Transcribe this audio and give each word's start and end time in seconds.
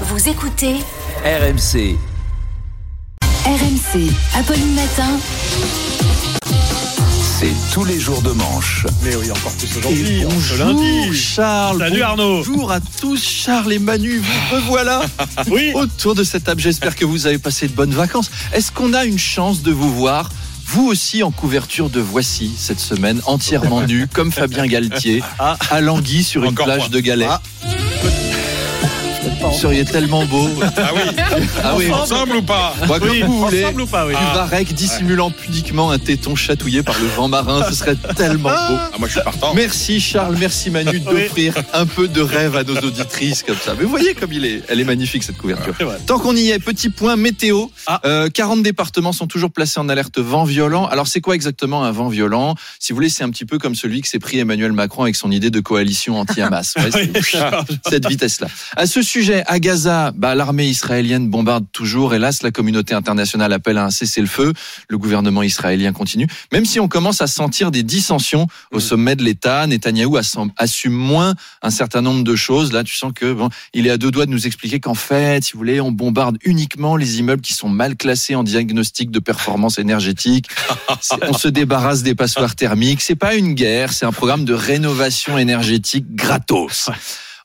Vous 0.00 0.28
écoutez 0.28 0.74
RMC. 1.24 1.96
RMC, 3.46 4.10
Apolline 4.36 4.74
Matin. 4.74 5.18
C'est 7.38 7.52
tous 7.72 7.84
les 7.84 7.98
jours 8.00 8.22
de 8.22 8.30
manche. 8.30 8.86
Mais 9.02 9.14
oui, 9.16 9.30
encore 9.30 9.52
plus 9.52 9.76
aujourd'hui. 9.78 10.24
bonjour 10.24 10.58
lundi. 10.66 11.14
Charles. 11.16 11.78
Salut 11.78 12.02
Arnaud. 12.02 12.38
Bonjour 12.38 12.72
à 12.72 12.80
tous 12.80 13.22
Charles 13.22 13.72
et 13.72 13.78
Manu. 13.78 14.18
Vous 14.18 14.56
revoilà 14.56 15.02
Oui. 15.50 15.72
autour 15.74 16.14
de 16.14 16.24
cette 16.24 16.44
table. 16.44 16.60
J'espère 16.60 16.96
que 16.96 17.04
vous 17.04 17.26
avez 17.26 17.38
passé 17.38 17.68
de 17.68 17.72
bonnes 17.72 17.94
vacances. 17.94 18.30
Est-ce 18.52 18.72
qu'on 18.72 18.92
a 18.94 19.04
une 19.04 19.18
chance 19.18 19.62
de 19.62 19.72
vous 19.72 19.92
voir 19.92 20.28
vous 20.66 20.86
aussi 20.86 21.22
en 21.22 21.30
couverture 21.30 21.90
de 21.90 22.00
Voici 22.00 22.50
cette 22.56 22.80
semaine, 22.80 23.20
entièrement 23.26 23.82
nu, 23.86 24.08
comme 24.08 24.32
Fabien 24.32 24.66
Galtier, 24.66 25.22
Ah. 25.38 25.58
à 25.70 25.82
Languille 25.82 26.24
sur 26.24 26.42
une 26.42 26.48
Encore 26.52 26.64
plage 26.64 26.78
moi. 26.78 26.88
de 26.88 27.00
galets. 27.00 27.28
Ah. 27.30 27.42
Vous 29.54 29.60
seriez 29.60 29.84
tellement 29.84 30.24
beau. 30.26 30.48
Ah 30.76 30.90
oui, 30.94 31.00
Ah 31.62 31.74
oui, 31.76 31.92
ensemble 31.92 32.36
ou 32.36 32.42
pas 32.42 32.74
Moi, 32.86 32.98
comme 32.98 33.08
Oui, 33.10 33.22
vous 33.22 33.44
voulez. 33.46 33.64
ensemble 33.64 33.82
ou 33.82 33.86
pas, 33.86 34.04
oui. 34.06 34.12
Du 34.14 34.24
varech 34.34 34.72
dissimulant 34.74 35.30
pudiquement 35.30 35.90
un 35.92 35.98
téton 35.98 36.34
chatouillé 36.34 36.82
par 36.82 36.98
le 37.00 37.06
vent 37.06 37.28
marin, 37.28 37.64
ce 37.68 37.74
serait 37.74 37.94
tellement 38.16 38.48
beau. 38.50 38.54
Ah, 38.78 38.90
Moi, 38.98 39.06
je 39.08 39.12
suis 39.14 39.22
partant. 39.22 39.54
Merci 39.54 40.00
Charles, 40.00 40.36
merci 40.38 40.70
Manu 40.70 40.98
d'offrir 41.00 41.54
un 41.72 41.86
peu 41.86 42.08
de 42.08 42.20
rêve 42.20 42.56
à 42.56 42.64
nos 42.64 42.76
auditrices 42.76 43.42
comme 43.44 43.56
ça. 43.56 43.74
Mais 43.78 43.84
vous 43.84 43.90
voyez 43.90 44.14
comme 44.14 44.32
il 44.32 44.44
est, 44.44 44.62
elle 44.68 44.80
est 44.80 44.84
magnifique 44.84 45.22
cette 45.22 45.36
couverture. 45.38 45.74
Tant 46.06 46.18
qu'on 46.18 46.34
y 46.34 46.50
est, 46.50 46.58
petit 46.58 46.88
point 46.88 47.14
météo. 47.16 47.66
Ah. 47.86 48.00
Euh, 48.04 48.28
40 48.28 48.62
départements 48.62 49.12
sont 49.12 49.26
toujours 49.28 49.52
placés 49.52 49.78
en 49.78 49.88
alerte 49.88 50.18
vent 50.18 50.44
violent. 50.44 50.86
Alors 50.86 51.06
c'est 51.06 51.20
quoi 51.20 51.34
exactement 51.36 51.84
un 51.84 51.92
vent 51.92 52.08
violent? 52.08 52.56
Si 52.80 52.92
vous 52.92 52.96
voulez, 52.96 53.08
c'est 53.08 53.22
un 53.22 53.30
petit 53.30 53.44
peu 53.44 53.58
comme 53.58 53.76
celui 53.76 54.00
que 54.02 54.08
s'est 54.08 54.18
pris 54.18 54.38
Emmanuel 54.38 54.72
Macron 54.72 55.02
avec 55.04 55.14
son 55.16 55.30
idée 55.30 55.50
de 55.50 55.60
coalition 55.60 56.18
anti-Hamas. 56.18 56.74
Ouais, 56.76 56.90
cette 57.88 58.08
vitesse-là. 58.08 58.48
À 58.76 58.86
ce 58.86 59.00
sujet, 59.02 59.43
à 59.46 59.58
Gaza, 59.58 60.12
bah, 60.14 60.34
l'armée 60.34 60.66
israélienne 60.66 61.28
bombarde 61.28 61.66
toujours. 61.72 62.14
Hélas, 62.14 62.42
la 62.42 62.50
communauté 62.50 62.94
internationale 62.94 63.52
appelle 63.52 63.78
à 63.78 63.84
un 63.84 63.90
cessez-le-feu. 63.90 64.52
Le 64.88 64.98
gouvernement 64.98 65.42
israélien 65.42 65.92
continue. 65.92 66.26
Même 66.52 66.64
si 66.64 66.80
on 66.80 66.88
commence 66.88 67.20
à 67.20 67.26
sentir 67.26 67.70
des 67.70 67.82
dissensions 67.82 68.46
au 68.72 68.80
sommet 68.80 69.16
de 69.16 69.22
l'État, 69.22 69.66
Netanyahou 69.66 70.18
assume 70.56 70.92
moins 70.92 71.34
un 71.62 71.70
certain 71.70 72.02
nombre 72.02 72.24
de 72.24 72.36
choses. 72.36 72.72
Là, 72.72 72.84
tu 72.84 72.96
sens 72.96 73.12
que 73.14 73.32
bon, 73.32 73.48
il 73.72 73.86
est 73.86 73.90
à 73.90 73.96
deux 73.96 74.10
doigts 74.10 74.26
de 74.26 74.30
nous 74.30 74.46
expliquer 74.46 74.80
qu'en 74.80 74.94
fait, 74.94 75.44
si 75.44 75.52
vous 75.52 75.58
voulez, 75.58 75.80
on 75.80 75.92
bombarde 75.92 76.38
uniquement 76.44 76.96
les 76.96 77.18
immeubles 77.18 77.42
qui 77.42 77.52
sont 77.52 77.68
mal 77.68 77.96
classés 77.96 78.34
en 78.34 78.42
diagnostic 78.42 79.10
de 79.10 79.18
performance 79.18 79.78
énergétique. 79.78 80.48
On 81.22 81.34
se 81.34 81.48
débarrasse 81.48 82.02
des 82.02 82.14
passoires 82.14 82.54
thermiques. 82.54 83.02
C'est 83.02 83.14
pas 83.14 83.34
une 83.34 83.54
guerre, 83.54 83.92
c'est 83.92 84.06
un 84.06 84.12
programme 84.12 84.44
de 84.44 84.54
rénovation 84.54 85.38
énergétique 85.38 86.14
gratos. 86.14 86.90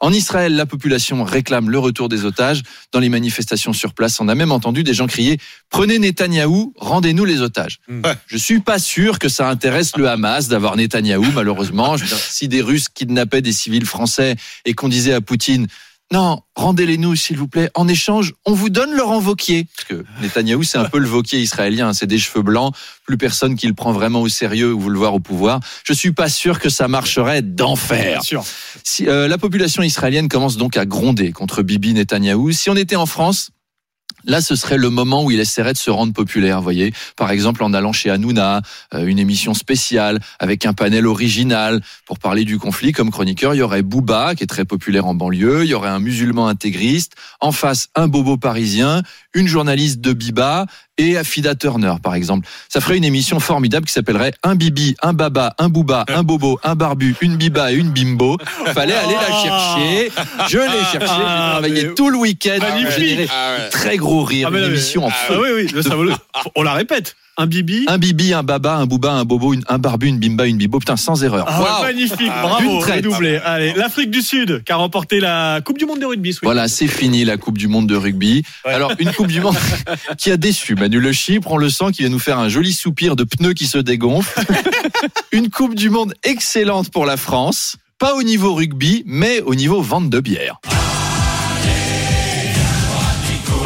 En 0.01 0.13
Israël, 0.13 0.55
la 0.55 0.65
population 0.65 1.23
réclame 1.23 1.69
le 1.69 1.77
retour 1.77 2.07
des 2.07 2.23
otages. 2.23 2.61
Dans 2.91 2.99
les 2.99 3.09
manifestations 3.09 3.73
sur 3.73 3.93
place, 3.93 4.19
on 4.19 4.27
a 4.29 4.35
même 4.35 4.51
entendu 4.51 4.83
des 4.83 4.93
gens 4.93 5.07
crier 5.07 5.37
Prenez 5.69 5.99
Netanyahou, 5.99 6.73
rendez-nous 6.77 7.25
les 7.25 7.41
otages. 7.41 7.79
Mm. 7.87 8.03
Je 8.27 8.37
suis 8.37 8.61
pas 8.61 8.79
sûr 8.79 9.19
que 9.19 9.27
ça 9.27 9.49
intéresse 9.49 9.97
le 9.97 10.07
Hamas 10.07 10.47
d'avoir 10.47 10.77
Netanyahou, 10.77 11.25
malheureusement. 11.33 11.97
Je 11.97 12.03
veux 12.03 12.09
dire, 12.09 12.17
si 12.17 12.47
des 12.47 12.61
Russes 12.61 12.87
kidnappaient 12.89 13.41
des 13.41 13.53
civils 13.53 13.85
français 13.85 14.35
et 14.65 14.73
qu'on 14.73 14.87
disait 14.87 15.13
à 15.13 15.21
Poutine 15.21 15.67
non, 16.11 16.41
rendez-les 16.55 16.97
nous, 16.97 17.15
s'il 17.15 17.37
vous 17.37 17.47
plaît. 17.47 17.69
En 17.75 17.87
échange, 17.87 18.33
on 18.45 18.53
vous 18.53 18.69
donne 18.69 18.95
Laurent 18.95 19.19
Vauquier. 19.19 19.67
Parce 19.75 19.87
que 19.87 20.05
Netanyahou, 20.23 20.63
c'est 20.63 20.79
un 20.79 20.85
peu 20.85 20.97
le 20.97 21.07
Vauquier 21.07 21.39
israélien. 21.39 21.93
C'est 21.93 22.07
des 22.07 22.17
cheveux 22.17 22.41
blancs. 22.41 22.73
Plus 23.05 23.17
personne 23.17 23.55
qui 23.55 23.67
le 23.67 23.75
prend 23.75 23.91
vraiment 23.91 24.21
au 24.21 24.27
sérieux 24.27 24.73
ou 24.73 24.79
veut 24.79 24.91
le 24.91 24.97
voir 24.97 25.13
au 25.13 25.19
pouvoir. 25.19 25.59
Je 25.83 25.93
suis 25.93 26.11
pas 26.11 26.27
sûr 26.27 26.59
que 26.59 26.69
ça 26.69 26.87
marcherait 26.87 27.43
d'enfer. 27.43 28.13
Bien 28.13 28.21
sûr. 28.21 28.43
Si, 28.83 29.07
euh, 29.07 29.27
la 29.27 29.37
population 29.37 29.83
israélienne 29.83 30.29
commence 30.29 30.57
donc 30.57 30.77
à 30.77 30.87
gronder 30.87 31.31
contre 31.31 31.61
Bibi 31.61 31.93
Netanyahou. 31.93 32.53
Si 32.53 32.71
on 32.71 32.75
était 32.75 32.95
en 32.95 33.05
France, 33.05 33.51
Là, 34.25 34.41
ce 34.41 34.55
serait 34.55 34.77
le 34.77 34.89
moment 34.89 35.23
où 35.23 35.31
il 35.31 35.39
essaierait 35.39 35.73
de 35.73 35.77
se 35.77 35.89
rendre 35.89 36.13
populaire, 36.13 36.61
voyez. 36.61 36.93
Par 37.15 37.31
exemple, 37.31 37.63
en 37.63 37.73
allant 37.73 37.93
chez 37.93 38.09
Hanouna, 38.09 38.61
euh, 38.93 39.05
une 39.05 39.19
émission 39.19 39.53
spéciale 39.53 40.19
avec 40.39 40.65
un 40.65 40.73
panel 40.73 41.07
original 41.07 41.81
pour 42.05 42.19
parler 42.19 42.45
du 42.45 42.59
conflit. 42.59 42.91
Comme 42.91 43.11
chroniqueur, 43.11 43.55
il 43.55 43.59
y 43.59 43.61
aurait 43.61 43.81
Booba, 43.81 44.35
qui 44.35 44.43
est 44.43 44.47
très 44.47 44.65
populaire 44.65 45.05
en 45.05 45.15
banlieue. 45.15 45.63
Il 45.63 45.69
y 45.69 45.73
aurait 45.73 45.89
un 45.89 45.99
musulman 45.99 46.47
intégriste. 46.47 47.13
En 47.39 47.51
face, 47.51 47.87
un 47.95 48.07
bobo 48.07 48.37
parisien, 48.37 49.03
une 49.33 49.47
journaliste 49.47 50.01
de 50.01 50.13
Biba 50.13 50.65
et 50.99 51.17
Afida 51.17 51.55
Turner, 51.55 51.93
par 52.03 52.13
exemple. 52.13 52.47
Ça 52.67 52.81
ferait 52.81 52.97
une 52.97 53.03
émission 53.05 53.39
formidable 53.39 53.85
qui 53.87 53.93
s'appellerait 53.93 54.33
Un 54.43 54.55
Bibi, 54.55 54.95
un 55.01 55.13
Baba, 55.13 55.55
un 55.57 55.69
Booba, 55.69 56.05
un 56.09 56.23
Bobo, 56.23 56.59
un 56.63 56.75
Barbu, 56.75 57.15
une 57.21 57.37
Biba 57.37 57.71
et 57.71 57.75
une 57.75 57.89
Bimbo. 57.91 58.37
Fallait 58.73 58.93
aller 58.93 59.15
la 59.15 59.41
chercher. 59.41 60.11
Je 60.49 60.57
l'ai 60.59 60.83
cherchée. 60.91 60.99
J'ai 61.07 61.23
Ah, 61.25 61.47
travaillé 61.53 61.93
tout 61.95 62.09
le 62.09 62.17
week-end. 62.17 62.57
Magnifique. 62.59 63.29
Ah 63.33 63.55
ouais. 63.57 63.69
Très 63.69 63.97
gros 63.97 64.23
rire, 64.23 64.47
Ah, 64.49 64.51
mais 64.53 64.59
une 64.59 64.65
émission 64.71 65.05
en 65.05 65.09
Ah 65.09 65.27
feu. 65.27 65.39
oui, 65.41 65.49
oui, 65.55 65.67
le- 65.73 66.13
On 66.55 66.63
la 66.63 66.73
répète. 66.73 67.15
Un 67.41 67.47
bibi? 67.47 67.85
Un 67.87 67.97
bibi, 67.97 68.33
un 68.33 68.43
baba, 68.43 68.75
un 68.75 68.85
booba, 68.85 69.13
un 69.13 69.23
bobo, 69.23 69.53
une- 69.53 69.63
un 69.69 69.77
barbu, 69.77 70.07
une 70.07 70.19
bimba, 70.19 70.45
une 70.45 70.57
bibo. 70.57 70.77
Putain, 70.79 70.97
sans 70.97 71.23
erreur. 71.23 71.45
Ah, 71.47 71.79
magnifique, 71.83 72.17
D'une 72.17 72.27
bravo, 72.27 72.79
redoublé. 72.79 73.37
Allez, 73.45 73.71
l'Afrique 73.77 74.11
du 74.11 74.21
Sud 74.21 74.61
qui 74.65 74.71
a 74.73 74.75
remporté 74.75 75.21
la 75.21 75.61
Coupe 75.63 75.77
du 75.77 75.85
Monde 75.85 75.99
de 76.01 76.05
rugby. 76.05 76.33
ce 76.33 76.39
week-end. 76.39 76.47
Voilà, 76.47 76.67
c'est 76.67 76.87
fini 76.89 77.23
la 77.23 77.37
Coupe 77.37 77.57
du 77.57 77.69
Monde 77.69 77.87
de 77.87 77.95
rugby. 77.95 78.43
Ouais. 78.65 78.73
Alors, 78.73 78.91
une 78.99 79.13
Coupe 79.13 79.27
du 79.27 79.39
Monde 79.39 79.55
qui 80.17 80.31
a 80.31 80.35
déçu 80.37 80.75
Manu 80.75 80.99
Le 80.99 81.13
Chypre, 81.13 81.49
on 81.53 81.57
le 81.57 81.69
sent, 81.69 81.93
qui 81.93 82.03
va 82.03 82.09
nous 82.09 82.19
faire 82.19 82.39
un 82.39 82.49
joli 82.49 82.73
soupir 82.73 83.15
de 83.15 83.23
pneus 83.23 83.53
qui 83.53 83.67
se 83.67 83.77
dégonflent. 83.77 84.37
une 85.31 85.49
Coupe 85.49 85.75
du 85.75 85.89
Monde 85.89 86.13
excellente 86.23 86.89
pour 86.91 87.05
la 87.05 87.15
France. 87.15 87.77
Pas 87.99 88.15
au 88.15 88.23
niveau 88.23 88.53
rugby, 88.53 89.03
mais 89.05 89.39
au 89.41 89.55
niveau 89.55 89.81
vente 89.81 90.09
de 90.09 90.19
bière. 90.19 90.59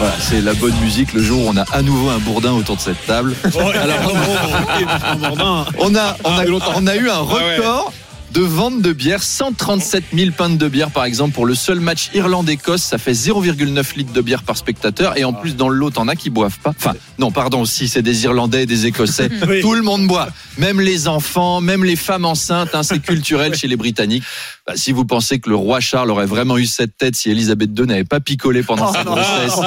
Voilà, 0.03 0.17
c'est 0.19 0.41
la 0.41 0.53
bonne 0.53 0.75
musique 0.81 1.13
le 1.13 1.23
jour 1.23 1.45
où 1.45 1.49
on 1.49 1.55
a 1.55 1.63
à 1.71 1.81
nouveau 1.81 2.09
un 2.09 2.17
bourdin 2.19 2.51
autour 2.51 2.75
de 2.75 2.81
cette 2.81 3.05
table. 3.05 3.33
Alors. 3.57 4.11
On 5.79 5.95
a, 5.95 6.17
on 6.25 6.29
a, 6.29 6.45
on 6.75 6.87
a 6.87 6.95
eu 6.97 7.09
un 7.09 7.21
ouais. 7.23 7.55
record 7.57 7.93
de 8.33 8.41
vente 8.41 8.81
de 8.81 8.93
bière, 8.93 9.21
137 9.21 10.05
000 10.13 10.31
pintes 10.31 10.57
de 10.57 10.67
bière 10.67 10.89
par 10.89 11.05
exemple 11.05 11.33
pour 11.33 11.45
le 11.45 11.53
seul 11.53 11.79
match 11.79 12.09
Irlande-Écosse, 12.15 12.81
ça 12.81 12.97
fait 12.97 13.11
0,9 13.11 13.95
litres 13.95 14.11
de 14.11 14.21
bière 14.21 14.41
par 14.41 14.57
spectateur 14.57 15.17
et 15.17 15.23
en 15.23 15.33
plus 15.33 15.55
dans 15.55 15.69
le 15.69 15.77
lot 15.77 15.91
t'en 15.91 16.07
as 16.07 16.15
qui 16.15 16.31
boivent 16.31 16.57
pas. 16.59 16.71
Enfin 16.71 16.95
non 17.19 17.31
pardon, 17.31 17.63
si 17.63 17.87
c'est 17.87 18.01
des 18.01 18.23
Irlandais 18.23 18.63
et 18.63 18.65
des 18.65 18.87
Écossais, 18.87 19.29
Oui. 19.47 19.61
tout 19.61 19.73
le 19.73 19.83
monde 19.83 20.07
boit, 20.07 20.29
même 20.57 20.81
les 20.81 21.07
enfants, 21.07 21.61
même 21.61 21.83
les 21.83 21.95
femmes 21.95 22.25
enceintes, 22.25 22.73
hein, 22.73 22.81
c'est 22.81 22.99
culturel 22.99 23.53
chez 23.55 23.67
les 23.67 23.75
Britanniques. 23.77 24.23
Bah, 24.65 24.73
si 24.77 24.93
vous 24.93 25.03
pensez 25.03 25.39
que 25.39 25.49
le 25.49 25.57
roi 25.57 25.81
Charles 25.81 26.09
aurait 26.09 26.25
vraiment 26.25 26.57
eu 26.57 26.65
cette 26.65 26.95
tête 26.97 27.15
si 27.17 27.29
Elisabeth 27.29 27.71
II 27.77 27.85
n'avait 27.85 28.05
pas 28.05 28.21
picolé 28.21 28.63
pendant 28.63 28.89
Oh, 28.89 28.93
sa 28.93 29.03
grossesse, 29.03 29.59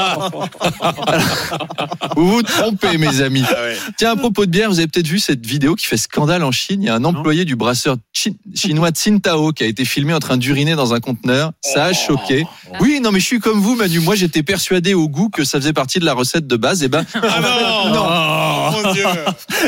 vous 2.16 2.28
vous 2.30 2.42
trompez 2.42 2.96
mes 2.98 3.20
amis. 3.20 3.44
Ah 3.48 3.60
ouais. 3.62 3.76
Tiens, 3.98 4.12
à 4.12 4.16
propos 4.16 4.46
de 4.46 4.50
bière, 4.50 4.70
vous 4.70 4.78
avez 4.78 4.88
peut-être 4.88 5.06
vu 5.06 5.18
cette 5.18 5.44
vidéo 5.44 5.74
qui 5.74 5.86
fait 5.86 5.96
scandale 5.96 6.42
en 6.44 6.52
Chine. 6.52 6.82
Il 6.82 6.86
y 6.86 6.88
a 6.88 6.94
un 6.94 7.04
employé 7.04 7.44
du 7.44 7.56
brasseur 7.56 7.96
chi- 8.12 8.36
chinois 8.54 8.90
Tsingtao 8.90 9.52
qui 9.52 9.64
a 9.64 9.66
été 9.66 9.84
filmé 9.84 10.14
en 10.14 10.18
train 10.18 10.36
d'uriner 10.36 10.74
dans 10.76 10.94
un 10.94 11.00
conteneur. 11.00 11.52
Ça 11.62 11.84
a 11.84 11.92
choqué. 11.92 12.46
Oui, 12.80 13.00
non, 13.02 13.12
mais 13.12 13.20
je 13.20 13.26
suis 13.26 13.38
comme 13.40 13.60
vous, 13.60 13.74
Manu. 13.76 14.00
Moi, 14.00 14.14
j'étais 14.14 14.42
persuadé 14.42 14.94
au 14.94 15.08
goût 15.08 15.28
que 15.28 15.44
ça 15.44 15.58
faisait 15.60 15.72
partie 15.74 15.98
de 15.98 16.04
la 16.06 16.14
recette 16.14 16.46
de 16.46 16.56
base. 16.56 16.82
Et 16.82 16.88
ben, 16.88 17.04
Ah 17.14 17.40
non, 17.42 17.92
Non. 17.94 18.82
Mon 18.82 18.92
Dieu. 18.92 19.04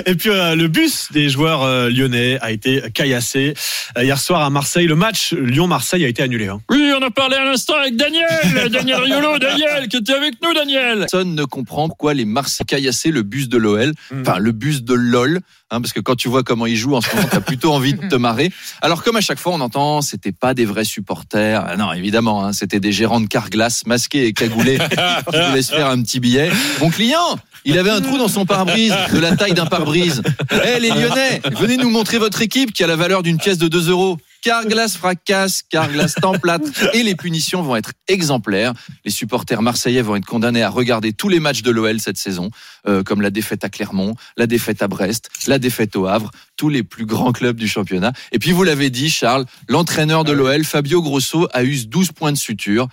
Et 0.06 0.14
puis 0.14 0.30
euh, 0.30 0.54
le 0.54 0.68
bus 0.68 1.08
des 1.12 1.28
joueurs 1.28 1.62
euh, 1.62 1.88
lyonnais 1.90 2.38
a 2.40 2.50
été 2.50 2.82
caillassé 2.94 3.54
euh, 3.96 4.04
hier 4.04 4.18
soir 4.18 4.42
à 4.42 4.50
Marseille. 4.50 4.86
Le 4.86 4.96
match 4.96 5.17
Lyon-Marseille 5.32 6.04
a 6.04 6.08
été 6.08 6.22
annulé. 6.22 6.48
hein. 6.48 6.60
oui, 6.70 6.92
on 6.98 7.02
a 7.02 7.10
parlé 7.10 7.36
à 7.36 7.44
l'instant 7.44 7.74
avec 7.76 7.96
Daniel, 7.96 8.28
Daniel 8.70 9.00
Riolo, 9.00 9.38
Daniel, 9.38 9.88
qui 9.88 9.96
était 9.98 10.12
avec 10.14 10.34
nous, 10.42 10.52
Daniel. 10.54 11.06
Personne 11.10 11.34
ne 11.34 11.44
comprend 11.44 11.88
pourquoi 11.88 12.14
les 12.14 12.24
Marseillais 12.24 12.64
caillassé 12.66 13.10
le 13.10 13.22
bus 13.22 13.48
de 13.48 13.56
l'OL, 13.58 13.92
enfin 14.20 14.38
le 14.38 14.52
bus 14.52 14.82
de 14.82 14.94
LOL. 14.94 15.40
Hein, 15.70 15.82
parce 15.82 15.92
que 15.92 16.00
quand 16.00 16.14
tu 16.16 16.28
vois 16.28 16.42
comment 16.42 16.64
ils 16.64 16.76
jouent 16.76 16.94
en 16.94 17.02
ce 17.02 17.14
moment, 17.14 17.28
t'as 17.30 17.40
plutôt 17.40 17.72
envie 17.74 17.92
de 17.92 18.08
te 18.08 18.14
marrer. 18.16 18.50
Alors 18.80 19.02
comme 19.02 19.16
à 19.16 19.20
chaque 19.20 19.38
fois, 19.38 19.52
on 19.52 19.60
entend, 19.60 20.00
c'était 20.00 20.32
pas 20.32 20.54
des 20.54 20.64
vrais 20.64 20.84
supporters. 20.84 21.62
Ah 21.68 21.76
non, 21.76 21.92
évidemment, 21.92 22.42
hein, 22.44 22.52
c'était 22.54 22.80
des 22.80 22.90
gérants 22.90 23.20
de 23.20 23.26
Carglass 23.26 23.84
masqués 23.86 24.26
et 24.26 24.32
cagoulés 24.32 24.78
qui 25.30 25.36
voulaient 25.48 25.62
se 25.62 25.72
faire 25.74 25.88
un 25.88 26.00
petit 26.02 26.20
billet. 26.20 26.50
Mon 26.80 26.88
client, 26.88 27.38
il 27.66 27.78
avait 27.78 27.90
un 27.90 28.00
trou 28.00 28.16
dans 28.16 28.28
son 28.28 28.46
pare-brise 28.46 28.94
de 29.12 29.18
la 29.18 29.36
taille 29.36 29.52
d'un 29.52 29.66
pare-brise. 29.66 30.22
Eh 30.52 30.80
les 30.80 30.88
Lyonnais, 30.88 31.42
venez 31.52 31.76
nous 31.76 31.90
montrer 31.90 32.16
votre 32.16 32.40
équipe 32.40 32.72
qui 32.72 32.82
a 32.82 32.86
la 32.86 32.96
valeur 32.96 33.22
d'une 33.22 33.36
pièce 33.36 33.58
de 33.58 33.68
2 33.68 33.90
euros. 33.90 34.16
Carglass 34.42 34.96
fracasse, 34.96 35.62
Carglass 35.62 36.14
template 36.14 36.62
et 36.94 37.02
les 37.02 37.14
punitions 37.14 37.62
vont 37.62 37.76
être 37.76 37.92
exemplaires. 38.06 38.72
Les 39.04 39.10
supporters 39.10 39.62
marseillais 39.62 40.02
vont 40.02 40.16
être 40.16 40.26
condamnés 40.26 40.62
à 40.62 40.70
regarder 40.70 41.12
tous 41.12 41.28
les 41.28 41.40
matchs 41.40 41.62
de 41.62 41.70
l'OL 41.70 42.00
cette 42.00 42.16
saison, 42.16 42.50
euh, 42.86 43.02
comme 43.02 43.20
la 43.20 43.30
défaite 43.30 43.64
à 43.64 43.68
Clermont, 43.68 44.14
la 44.36 44.46
défaite 44.46 44.82
à 44.82 44.88
Brest, 44.88 45.28
la 45.46 45.58
défaite 45.58 45.96
au 45.96 46.06
Havre, 46.06 46.30
tous 46.56 46.68
les 46.68 46.82
plus 46.82 47.06
grands 47.06 47.32
clubs 47.32 47.56
du 47.56 47.68
championnat. 47.68 48.12
Et 48.32 48.38
puis 48.38 48.52
vous 48.52 48.64
l'avez 48.64 48.90
dit, 48.90 49.10
Charles, 49.10 49.46
l'entraîneur 49.68 50.24
de 50.24 50.32
l'OL, 50.32 50.64
Fabio 50.64 51.02
Grosso, 51.02 51.48
a 51.52 51.64
eu 51.64 51.86
12 51.86 52.12
points 52.12 52.32
de 52.32 52.38
suture. 52.38 52.88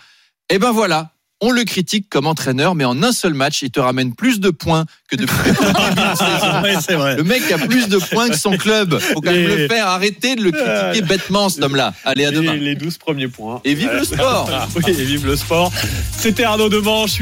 Et 0.50 0.59
ben 0.59 0.71
voilà, 0.71 1.14
on 1.41 1.51
le 1.51 1.63
critique 1.63 2.07
comme 2.09 2.27
entraîneur, 2.27 2.75
mais 2.75 2.85
en 2.85 3.03
un 3.03 3.11
seul 3.11 3.33
match, 3.33 3.61
il 3.61 3.71
te 3.71 3.79
ramène 3.79 4.15
plus 4.15 4.39
de 4.39 4.49
points 4.49 4.85
que 5.09 5.15
depuis 5.15 5.35
de 5.51 5.55
saison. 5.55 6.95
Ouais. 6.95 7.15
Le 7.15 7.23
mec 7.23 7.51
a 7.51 7.57
plus 7.57 7.89
de 7.89 7.97
points 7.97 8.29
que 8.29 8.37
son 8.37 8.57
club. 8.57 8.97
Faut 8.99 9.21
quand 9.21 9.31
même 9.31 9.47
le 9.47 9.67
faire. 9.67 9.87
Arrêtez 9.87 10.35
de 10.35 10.41
le 10.41 10.51
critiquer 10.51 11.05
bêtement, 11.05 11.49
cet 11.49 11.63
homme-là. 11.63 11.93
Allez, 12.05 12.25
à 12.25 12.31
demain. 12.31 12.53
Les, 12.53 12.59
les 12.59 12.75
12 12.75 12.97
premiers 12.97 13.27
points. 13.27 13.61
Et 13.65 13.73
vive 13.73 13.91
le 13.91 14.03
sport 14.03 14.49
Oui, 14.75 14.83
et 14.87 15.03
vive 15.03 15.25
le 15.25 15.35
sport. 15.35 15.71
C'était 16.17 16.43
Arnaud 16.43 16.69
Demanche. 16.69 17.19